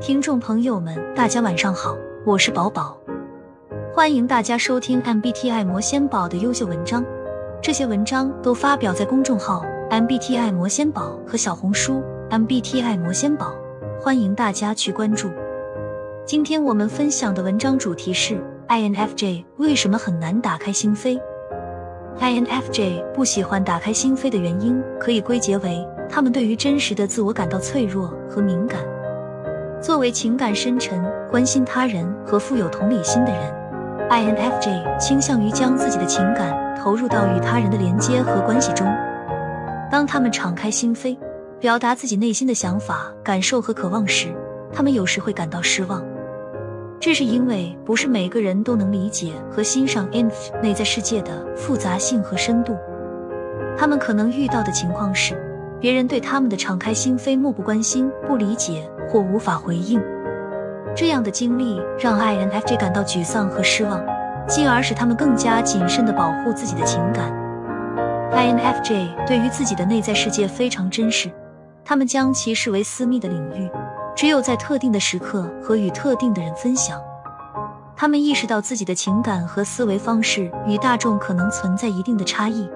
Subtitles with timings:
[0.00, 1.96] 听众朋友们，大家晚上好，
[2.26, 2.98] 我是宝宝，
[3.94, 7.04] 欢迎大家收听 MBTI 魔仙宝的优秀文章。
[7.62, 13.54] 这些文章都发表在公众号 MBTI 魔仙宝和小红书 MBTI 魔仙宝，
[14.00, 15.30] 欢迎大家去关注。
[16.26, 18.38] 今天我们分享的文章主题是
[18.68, 21.18] INFJ 为什么很难打开心扉。
[22.18, 28.80] INFJ 不喜欢打开心扉的原因，可以归结为他们对于真实的自我感到脆弱和敏感。
[29.84, 30.98] 作为情感深沉、
[31.30, 33.52] 关心他人和富有同理心的人
[34.08, 38.86] ，INFJ 倾向于将自己的情感投入到与他人的连接和关系中。
[39.90, 41.18] 当他们敞开心扉，
[41.60, 44.34] 表达自己内心的想法、感受和渴望时，
[44.72, 46.02] 他们有时会感到失望。
[46.98, 52.74] 这是因为不是每个人都能理解和欣赏 INF 内在世界的复杂性和深度。
[53.76, 55.34] 他们可能遇到的情况是，
[55.84, 60.00] 别人对他们的敞开心扉漠不关心、不理解或无法回应。
[60.96, 64.02] 这样的经历让 INFJ 感到沮丧和失望，
[64.48, 67.30] 进而使他们更加谨慎地保护自己的情感。
[68.32, 71.30] INFJ 对于自己的内在世界非常珍视，
[71.84, 73.70] 他们将其视为私密的领域。
[74.16, 76.98] 只有在特定的时刻和与特定的人分享，
[77.94, 82.66] 他们意识到自己的情感和思维方式与大众可能存在一定的差异，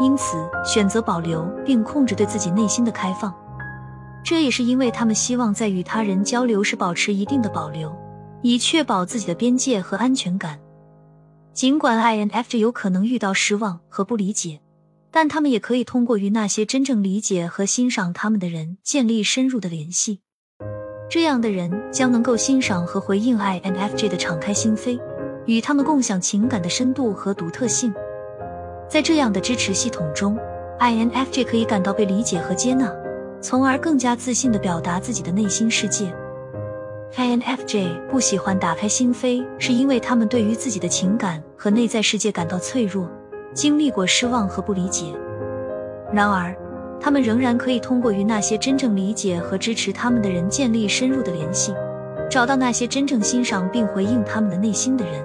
[0.00, 3.34] 因此选择保留并控制对自己内心的开放。
[4.24, 7.94] 这也是因为他们希望在与他人交流时保持一定的保留，
[8.42, 10.58] 以确保自己的边界和安全感。
[11.52, 14.60] 尽管 INFJ 有可能遇到失望和不理解，
[15.10, 20.20] 但他们也可以通过与那些真正理解和欣赏他们的人建立深入的联系。
[21.10, 25.00] 这样的人将能够欣赏和回应 INFJ 的敞开心扉，
[25.46, 27.92] 与他们共享情感的深度和独特性。
[28.88, 30.34] 在这样的支持系统中
[30.80, 32.90] ，INFJ 可以感到被理解和接纳，
[33.38, 36.10] 从而更加自信地表达自己的内心世界。
[37.14, 43.06] INFJ 不喜欢打开心扉，是因为他们对于自己的情感和内在世界感到脆弱，
[43.52, 45.04] 经历过失望和不理解。
[46.10, 46.56] 然而，
[46.98, 51.74] 他们仍然可以通过与那些真正理解和支持他们的人建立深入的联系，
[52.30, 55.22] 找到那些真正欣赏并回应他们的内心的人。